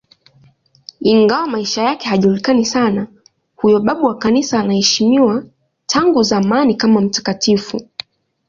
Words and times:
Ingawa 1.01 1.47
maisha 1.47 1.83
yake 1.83 2.05
hayajulikani 2.09 2.65
sana, 2.65 3.07
huyo 3.55 3.79
babu 3.79 4.05
wa 4.05 4.17
Kanisa 4.17 4.59
anaheshimiwa 4.59 5.43
tangu 5.85 6.23
zamani 6.23 6.75
kama 6.75 7.01
mtakatifu. 7.01 7.81